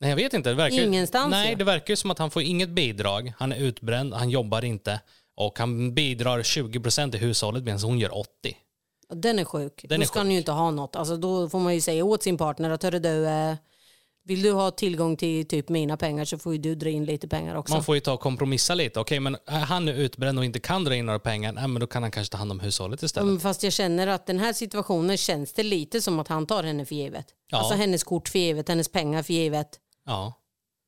[0.00, 0.48] Nej jag vet inte.
[0.48, 1.56] Det verkar, Ingenstans, Nej ja.
[1.56, 3.32] det verkar ju som att han får inget bidrag.
[3.38, 5.00] Han är utbränd, han jobbar inte.
[5.34, 8.28] Och han bidrar 20% i hushållet medan hon gör 80.
[9.08, 9.84] Ja, Den är sjuk.
[9.88, 10.18] Den då är ska sjuk.
[10.18, 10.96] han ju inte ha något.
[10.96, 13.54] Alltså, då får man ju säga åt sin partner att hörru du, eh,
[14.24, 17.28] vill du ha tillgång till typ mina pengar så får ju du dra in lite
[17.28, 17.74] pengar också.
[17.74, 19.00] Man får ju ta och kompromissa lite.
[19.00, 21.86] Okej men han är utbränd och inte kan dra in några pengar, nej, men då
[21.86, 23.28] kan han kanske ta hand om hushållet istället.
[23.28, 26.62] Mm, Fast jag känner att den här situationen känns det lite som att han tar
[26.62, 27.26] henne för givet.
[27.50, 27.58] Ja.
[27.58, 29.68] Alltså hennes kort för givet, hennes pengar för givet.
[30.06, 30.34] Ja.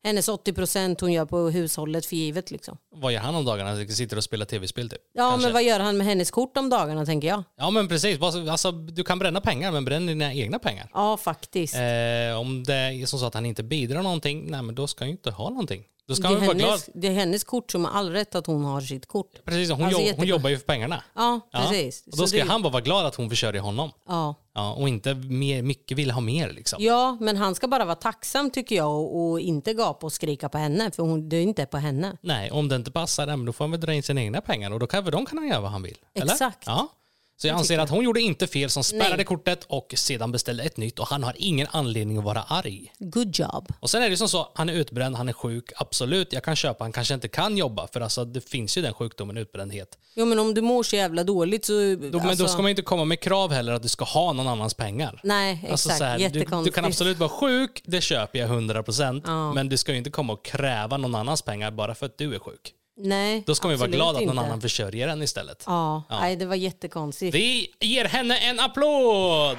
[0.04, 2.78] Hennes 80% hon gör på hushållet för givet liksom.
[2.96, 3.86] Vad gör han om dagarna?
[3.86, 5.00] Sitter och spelar tv-spel typ?
[5.14, 5.46] Ja Kanske.
[5.46, 7.42] men vad gör han med hennes kort om dagarna tänker jag.
[7.56, 8.20] Ja men precis.
[8.22, 10.90] Alltså, du kan bränna pengar men bränn dina egna pengar.
[10.94, 11.74] Ja faktiskt.
[11.74, 15.04] Eh, om det är som så att han inte bidrar någonting, nej men då ska
[15.04, 15.84] han ju inte ha någonting.
[16.08, 16.68] Då ska det, är väl vara glad.
[16.70, 19.44] hennes, det är hennes kort som har all rätt att hon har sitt kort.
[19.44, 21.02] Precis, hon, Alltså, jobb, hon jobbar ju för pengarna.
[21.14, 21.58] Ja Ja.
[21.60, 22.04] precis.
[22.12, 23.90] Och då ska det- han bara vara glad att hon försörjer honom.
[24.08, 24.34] Ja.
[24.54, 26.82] Ja, och inte mer, mycket vill ha mer liksom.
[26.82, 30.48] Ja, men han ska bara vara tacksam tycker jag och, och inte gapa och skrika
[30.48, 32.16] på henne för hon, det är inte på henne.
[32.20, 34.80] Nej, om det inte passar, då får han väl dra in sina egna pengar och
[34.80, 35.96] då kan, de kan han göra vad han vill.
[36.14, 36.32] Eller?
[36.32, 36.62] Exakt.
[36.66, 36.88] Ja.
[37.36, 40.76] Så jag anser att hon gjorde inte fel som spärrade kortet och sedan beställde ett
[40.76, 42.92] nytt och han har ingen anledning att vara arg.
[42.98, 43.72] Good job.
[43.80, 46.56] Och sen är det som så, han är utbränd, han är sjuk, absolut, jag kan
[46.56, 49.98] köpa, han kanske inte kan jobba för alltså det finns ju den sjukdomen utbrändhet.
[50.14, 51.72] Jo men om du mår så jävla dåligt så...
[51.72, 54.32] Då, Men då alltså- ska man inte komma med krav heller att du ska ha
[54.32, 55.20] någon annans pengar.
[55.24, 55.70] Nej, exakt.
[55.72, 56.74] Alltså så här, du, Jättekonstigt.
[56.76, 59.52] du kan absolut vara sjuk, det köper jag 100%, Ja.
[59.52, 62.34] men du ska ju inte komma och kräva någon annans pengar bara för att du
[62.34, 62.72] är sjuk.
[62.96, 64.46] Nej, Då ska man ju vara absolut glad att någon inte.
[64.46, 65.62] annan försörjer en istället.
[65.66, 66.20] Ja, Ja.
[66.20, 67.34] Nej, det var jättekonstigt.
[67.34, 69.56] Vi ger henne en applåd!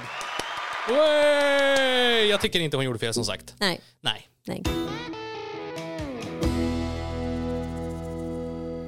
[0.88, 2.26] Way!
[2.28, 3.54] Jag tycker inte hon gjorde fel som sagt.
[3.58, 4.28] Nej, Nej.
[4.46, 4.62] nej.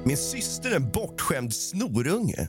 [0.05, 2.47] Min syster är en bortskämd snorunge.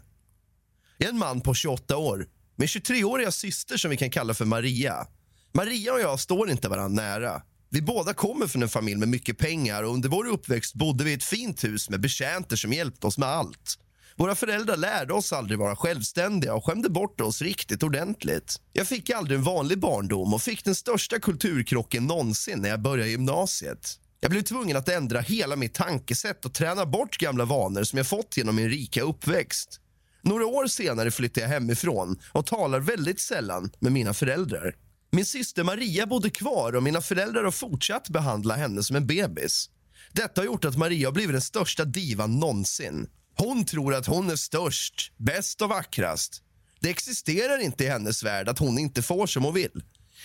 [0.99, 4.45] Jag är en man på 28 år med 23-åriga syster som vi kan kalla för
[4.45, 5.07] Maria.
[5.53, 7.43] Maria och jag står inte varandra nära.
[7.73, 11.11] Vi båda kommer från en familj med mycket pengar och under vår uppväxt bodde vi
[11.11, 13.79] i ett fint hus med betjänter som hjälpte oss med allt.
[14.17, 18.57] Våra föräldrar lärde oss aldrig vara självständiga och skämde bort oss riktigt ordentligt.
[18.73, 23.11] Jag fick aldrig en vanlig barndom och fick den största kulturkrocken någonsin när jag började
[23.11, 23.99] gymnasiet.
[24.21, 28.07] Jag blev tvungen att ändra hela mitt tankesätt och träna bort gamla vanor som jag
[28.07, 29.81] fått genom min rika uppväxt.
[30.23, 34.75] Några år senare flyttade jag hemifrån och talar väldigt sällan med mina föräldrar.
[35.13, 39.71] Min syster Maria bodde kvar och mina föräldrar har fortsatt behandla henne som en bebis.
[40.13, 43.09] Detta har gjort att Maria har blivit den största divan någonsin.
[43.37, 46.43] Hon tror att hon är störst, bäst och vackrast.
[46.81, 49.83] Det existerar inte i hennes värld att hon inte får som hon vill.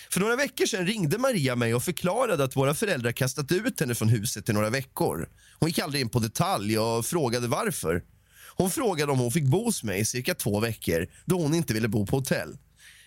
[0.10, 3.96] För några veckor sedan ringde Maria mig och förklarade att våra föräldrar kastat ut henne
[3.96, 5.30] från huset i några veckor.
[5.60, 8.04] Hon gick aldrig in på detalj och frågade varför.
[8.58, 11.74] Hon frågade om hon fick bo hos mig i cirka två veckor då hon inte
[11.74, 12.58] ville bo på hotell.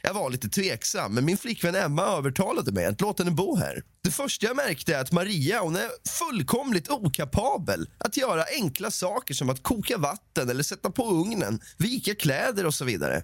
[0.02, 3.82] Jag var lite tveksam, men min flickvän Emma övertalade mig att låta henne bo här.
[4.02, 9.34] Det första jag märkte är att Maria hon är fullkomligt okapabel att göra enkla saker
[9.34, 13.22] som att koka vatten eller sätta på ugnen, vika kläder och så vidare.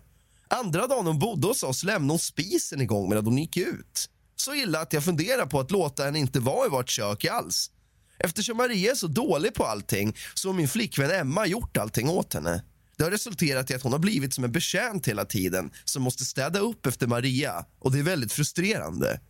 [0.48, 4.10] Andra dagen hon bodde hos oss lämnade hon spisen igång medan hon gick ut.
[4.36, 7.70] Så illa att jag funderar på att låta henne inte vara i vårt kök alls.
[8.18, 12.34] Eftersom Maria är så dålig på allting så har min flickvän Emma gjort allting åt
[12.34, 12.62] henne.
[12.96, 16.24] Det har resulterat i att hon har blivit som en betjänt hela tiden som måste
[16.24, 19.20] städa upp efter Maria och det är väldigt frustrerande.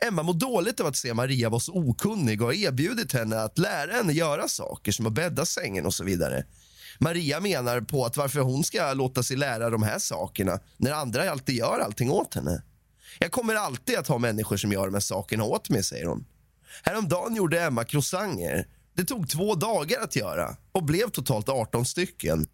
[0.00, 3.58] Emma mår dåligt av att se Maria vara så okunnig och har erbjudit henne att
[3.58, 6.44] lära henne göra saker som att bädda sängen och så vidare.
[6.98, 11.30] Maria menar på att varför hon ska låta sig lära de här sakerna när andra
[11.30, 12.62] alltid gör allting åt henne.
[13.18, 16.26] Jag kommer alltid att ha människor som gör de här sakerna åt mig, säger hon.
[16.82, 18.66] Häromdagen gjorde Emma croissanter.
[18.94, 22.46] Det tog två dagar att göra och blev totalt 18 stycken.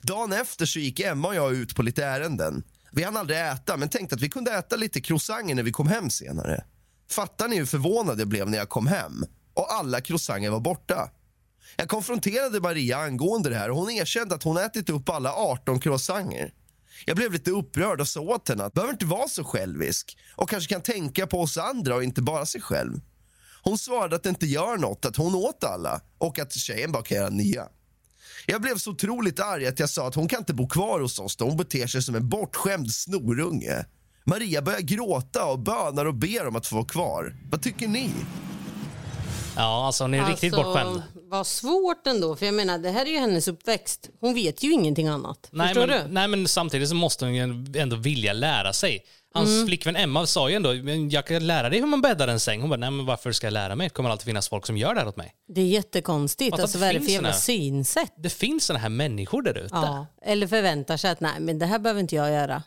[0.00, 2.62] Dagen efter så gick Emma och jag ut på lite ärenden.
[2.92, 5.88] Vi hann aldrig äta, men tänkte att vi kunde äta lite croissanter när vi kom
[5.88, 6.64] hem senare.
[7.10, 9.24] Fattar ni hur förvånad jag blev när jag kom hem?
[9.54, 11.10] Och alla croissanter var borta.
[11.76, 15.80] Jag konfronterade Maria angående det här och hon erkände att hon ätit upp alla 18
[15.80, 16.52] croissanter.
[17.06, 20.50] Jag blev lite upprörd och sa åt henne att behöver inte vara så självisk och
[20.50, 23.00] kanske kan tänka på oss andra och inte bara sig själv.
[23.62, 27.02] Hon svarade att det inte gör något att hon åt alla och att tjejen bara
[27.02, 27.68] kan göra nya.
[28.46, 31.18] Jag blev så otroligt arg att jag sa att hon kan inte bo kvar hos
[31.18, 33.84] oss då hon beter sig som en bortskämd snorunge.
[34.24, 37.36] Maria börjar gråta och bönar och ber om att få vara kvar.
[37.50, 38.10] Vad tycker ni?
[39.56, 41.02] Ja, alltså hon är riktigt bortskämd.
[41.30, 44.10] Vad svårt ändå, för jag menar det här är ju hennes uppväxt.
[44.20, 45.48] Hon vet ju ingenting annat.
[45.52, 46.12] Nej Förstår men, du?
[46.12, 47.42] nej, men samtidigt så måste hon ju
[47.76, 49.04] ändå vilja lära sig.
[49.34, 49.66] Hans Mm.
[49.66, 52.60] flickvän Emma sa ju ändå, "Men jag kan lära dig hur man bäddar en säng.
[52.60, 53.84] Hon bara, nej men varför ska jag lära mig?
[53.86, 55.34] Det kommer alltid finnas folk som gör det här åt mig.
[55.48, 56.54] Det är jättekonstigt.
[56.54, 58.12] Att Alltså, vad är det för finns jävla synsätt?
[58.18, 59.68] Det finns såna här människor där ute.
[59.72, 60.06] Ja.
[60.22, 62.62] Eller förväntar sig att nej, men det här behöver inte jag göra.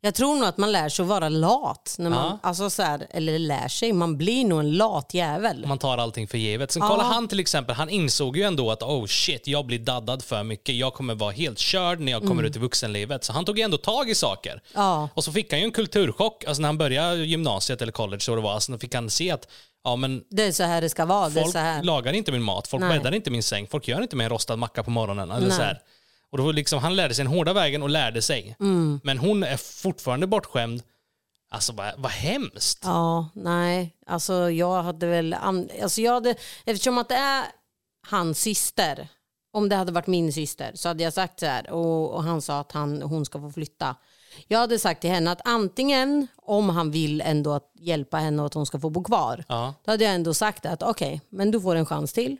[0.00, 1.96] Jag tror nog att man lär sig att vara lat.
[1.98, 2.38] När man, Ja.
[2.42, 5.66] alltså så här, eller lär sig, man blir nog en lat jävel.
[5.66, 6.72] Man tar allting för givet.
[6.72, 6.88] Sen Ja.
[6.88, 10.42] kolla han till exempel, han insåg ju ändå att oh shit, jag blir daddad för
[10.42, 10.74] mycket.
[10.74, 13.24] Jag kommer vara helt körd när jag kommer ut i vuxenlivet.
[13.24, 14.50] Så han tog ju ändå tag i saker.
[14.52, 14.62] Mm.
[14.74, 15.08] Ja.
[15.14, 16.44] Och så fick han ju en kulturchock.
[16.44, 19.30] Alltså när han började gymnasiet eller college så det var, alltså då fick han se
[19.30, 19.48] att
[19.84, 21.28] ja men Det är så här det ska vara.
[21.28, 21.82] Det är folk så här.
[21.82, 22.98] lagar inte min mat, folk Nej.
[22.98, 25.30] bäddar inte min säng, folk gör inte en rostad macka på morgonen.
[25.30, 25.56] Eller Nej.
[25.56, 25.80] så här.
[26.32, 28.56] Och då liksom, han lärde sig den hårda vägen och lärde sig.
[28.60, 29.00] Mm.
[29.04, 30.82] Men hon är fortfarande bortskämd.
[31.50, 32.80] Alltså vad, vad hemskt.
[32.84, 33.96] Ja, nej.
[34.06, 35.36] Alltså jag hade väl...
[35.82, 36.34] Alltså jag hade,
[36.64, 37.44] eftersom att det är
[38.08, 39.08] hans syster.
[39.52, 41.70] Om det hade varit min syster så hade jag sagt så här.
[41.70, 43.96] Och, och han sa att han, hon ska få flytta.
[44.48, 48.46] Jag hade sagt till henne att antingen om han vill ändå att hjälpa henne och
[48.46, 49.44] att hon ska få bo kvar.
[49.48, 49.74] Ja.
[49.84, 52.36] Då hade jag ändå sagt att okej, men du får en chans till.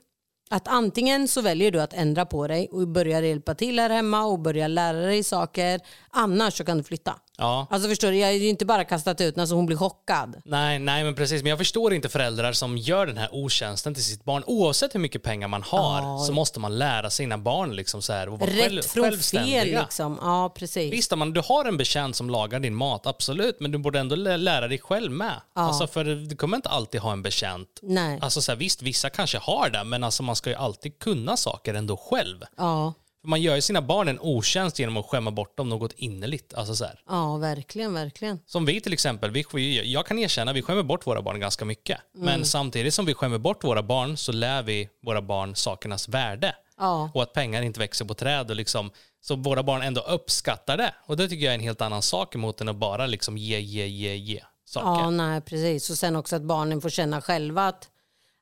[0.50, 4.24] Att antingen så väljer du att ändra på dig och börja hjälpa till här hemma
[4.24, 5.80] och börja lära dig saker.
[6.10, 7.20] Annars så kan du flytta.
[7.38, 7.66] Ja.
[7.70, 10.36] Alltså förstår du, jag har ju inte bara kastat ut när så hon blir chockad.
[10.44, 11.42] Nej, nej, men precis.
[11.42, 14.42] Men jag förstår inte föräldrar som gör den här otjänsten till sitt barn.
[14.46, 18.26] Oavsett hur mycket pengar man har så måste man lära sina barn liksom så här,
[18.34, 20.18] att vara själv, Rätt från fel liksom.
[20.22, 20.92] Ja, precis.
[20.92, 24.16] Visst, man, du har en betjänt som lagar din mat, absolut, men du borde ändå
[24.16, 25.40] lä- lära dig själv med.
[25.54, 27.68] Alltså, för du kommer inte alltid ha en betjänt.
[27.82, 28.18] Nej.
[28.22, 31.36] Alltså, så här, visst, vissa kanske har det, men alltså, man ska ju alltid kunna
[31.36, 32.44] saker ändå själv.
[32.56, 32.94] Ja,
[33.26, 36.54] För man gör ju sina barn en otjänst genom att skämma bort dem något innerligt.
[36.54, 37.00] Alltså, så här.
[37.08, 38.40] ja, verkligen, verkligen.
[38.46, 41.64] Som vi till exempel, vi, vi- jag kan erkänna vi skämmer bort våra barn ganska
[41.64, 41.98] mycket.
[42.14, 42.24] Mm.
[42.26, 46.54] Men samtidigt som vi skämmer bort våra barn så lär vi våra barn sakernas värde.
[46.78, 47.10] Ja.
[47.14, 48.50] Och att pengar inte växer på träd.
[48.50, 50.94] Och liksom, så våra barn ändå uppskattar det.
[51.06, 53.60] Och det tycker jag är en helt annan sak emot än att bara liksom ge,
[53.60, 55.02] ge, ge, ge saker.
[55.02, 55.90] Ja, nej, precis.
[55.90, 57.88] Och sen också att barnen får känna själva att,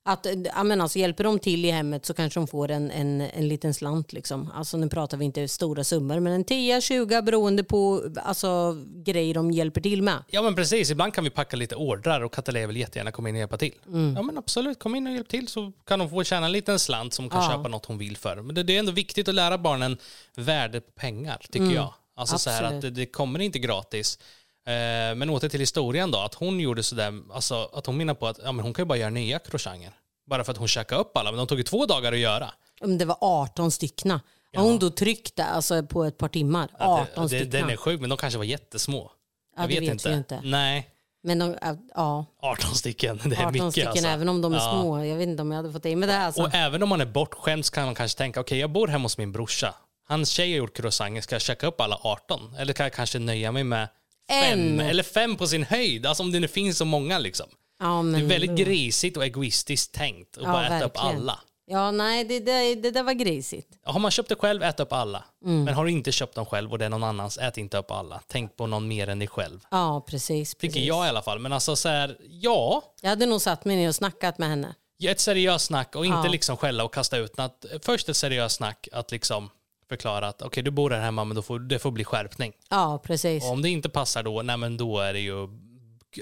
[0.07, 3.21] att ja, men alltså, hjälper de till i hemmet så kanske de får en, en,
[3.21, 4.13] en liten slant.
[4.13, 4.51] Liksom.
[4.55, 9.35] Alltså, nu pratar vi inte stora summor, men en 10, 20 beroende på alltså, grejer
[9.35, 10.25] de hjälper till med.
[10.31, 13.35] Ja men precis, ibland kan vi packa lite ordrar och Katalea vill jättegärna komma in
[13.35, 13.75] och hjälpa till.
[13.87, 14.15] Mm.
[14.17, 16.79] Ja men absolut, kom in och hjälp till så kan de få tjäna en liten
[16.79, 17.51] slant som kan Ja.
[17.51, 18.37] köpa något hon vill för.
[18.37, 19.99] Men det, det är ändå viktigt att lära barnen
[20.37, 21.95] värde på pengar tycker jag.
[22.17, 22.67] Alltså så här Mm.
[22.77, 22.85] Absolut.
[22.91, 24.19] att det, det kommer inte gratis.
[24.67, 28.27] Eh, men åter till historien då, att hon gjorde sådär, alltså att hon menar på
[28.27, 29.91] att ja, men hon kan ju bara göra nya croissanter.
[30.31, 32.51] Bara för att hon käkade upp alla, men de tog ju två dagar att göra.
[32.81, 34.21] Om det var 18 styckna.
[34.51, 34.61] Ja.
[34.61, 36.69] Hon då tryckte alltså, på ett par timmar.
[36.79, 37.59] 18 det, det, styckna.
[37.61, 39.11] den är sjuk, men de kanske var jättesmå.
[39.57, 40.09] Ja, jag vet, vet inte.
[40.11, 40.41] inte.
[40.45, 40.89] Nej,
[41.23, 41.57] Men de,
[41.95, 44.07] ja, 18 stycken, det är 18 mycket stycken alltså.
[44.07, 44.71] även om de är Ja.
[44.81, 45.05] små.
[45.05, 46.19] Jag vet inte om jag hade fått i med det.
[46.19, 46.43] Alltså.
[46.43, 49.05] Och även om man är bortskämd så kan man kanske tänka, okej jag bor hemma
[49.05, 49.75] hos min brorsa.
[50.09, 52.55] Hans tjej har gjort croissanter, ska jag checka upp alla 18?
[52.59, 53.89] Eller kan jag kanske nöja mig med
[54.31, 54.81] fem?
[54.81, 57.47] Eller fem på sin höjd, alltså om det nu finns så många liksom.
[57.81, 61.17] ja, Det är väldigt grisigt och egoistiskt tänkt att Ja, bara äta upp verkligen.
[61.17, 61.41] alla.
[61.67, 63.69] Ja, nej, det, det, det där var grisigt.
[63.85, 65.25] Har man köpt det själv, ät upp alla.
[65.45, 65.65] Mm.
[65.65, 67.91] Men har du inte köpt dem själv och det är någon annans, ät inte upp
[67.91, 68.21] alla.
[68.27, 69.61] Tänk på någon mer än dig själv.
[69.71, 70.55] Ja, precis.
[70.55, 70.89] Tycker precis.
[70.89, 71.39] jag i alla fall.
[71.39, 74.75] Men alltså så här, ja, Jag hade nog satt mig ner och snackat med henne.
[75.05, 76.29] ett seriöst snack och inte Ja.
[76.33, 77.65] liksom skälla och kasta ut något.
[77.83, 79.51] Först ett seriöst snack att liksom
[79.95, 82.53] förklara att okej du bor här hemma men då får, det får bli skärpning.
[82.71, 83.45] Ja, precis.
[83.45, 85.49] Och om det inte passar då, nej men då är det ju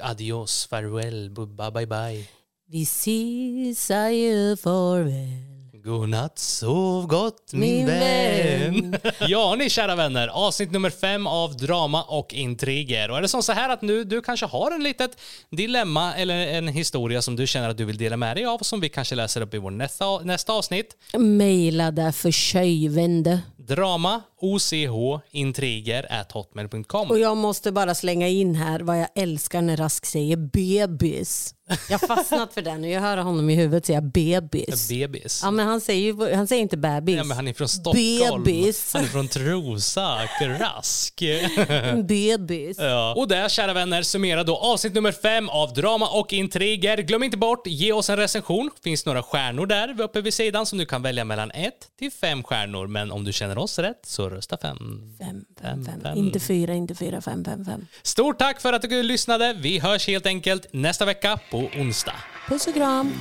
[0.03, 2.27] adios, farväl, bubba, bye bye.
[2.67, 5.52] Vi ses adjö farväl.
[5.85, 8.90] Godnatt, sov gott min, Min vän.
[8.90, 9.01] vän.
[9.29, 13.11] ja ni kära vänner, avsnitt nummer fem av drama och intriger.
[13.11, 15.11] Och är det som så här att nu du kanske har en litet
[15.51, 18.81] dilemma eller en historia som du känner att du vill dela med dig av som
[18.81, 20.97] vi kanske läser upp i vår nästa, nästa avsnitt.
[21.18, 23.40] Maila därför tjejvände.
[23.57, 27.11] Drama, OCH, intriger at hotmail.com.
[27.11, 31.55] Och jag måste bara slänga in här vad jag älskar när Rask säger bebis.
[31.88, 34.88] Jag har fastnat för den och jag hör honom i huvudet säga bebis.
[34.88, 35.40] Bebis.
[35.44, 37.16] Ja, men han säger, ju- han säger inte bebis.
[37.16, 38.44] Ja, men han är från Stockholm.
[38.44, 38.94] Bebis.
[38.94, 41.22] Han är från Trosa, Rask.
[42.05, 42.77] Bebis.
[42.79, 43.14] Ja.
[43.16, 46.98] Och där, kära vänner, summerar då avsnitt nummer fem av Drama och intriger.
[46.98, 48.70] Glöm inte bort, ge oss en recension.
[48.85, 52.42] finns några stjärnor där uppe vid sidan som du kan välja mellan ett till fem
[52.42, 52.87] stjärnor.
[52.87, 54.77] Men om du känner oss rätt så rösta fem.
[55.18, 56.01] Fem, fem, fem.
[56.03, 56.18] fem.
[56.18, 57.87] Inte fyra, inte fyra, fem, fem, fem.
[58.03, 59.57] Stort tack för att du lyssnade.
[59.61, 62.17] Vi hörs helt enkelt nästa vecka på onsdag.
[62.49, 63.12] Puss och kram!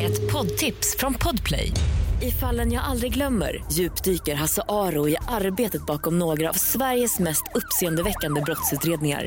[0.00, 1.72] Ett poddtips från Podplay.
[2.22, 7.42] I fallen jag aldrig glömmer djupdyker Hasse Aro i arbetet bakom några av Sveriges mest
[7.54, 9.26] uppseendeväckande brottsutredningar